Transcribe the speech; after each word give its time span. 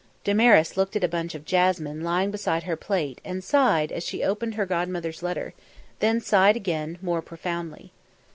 Damaris 0.23 0.77
looked 0.77 0.95
at 0.95 1.03
a 1.03 1.07
bunch 1.07 1.35
of 1.35 1.45
jasmine 1.45 2.01
lying 2.01 2.31
beside 2.31 2.63
her 2.63 2.75
plate, 2.75 3.21
and 3.23 3.43
sighed 3.43 3.91
as 3.91 4.03
she 4.03 4.23
opened 4.23 4.55
her 4.55 4.65
godmother's 4.65 5.21
letter; 5.21 5.53
then 5.99 6.19
sighed 6.19 6.55
again, 6.55 6.97
more 7.03 7.21
profoundly. 7.21 7.91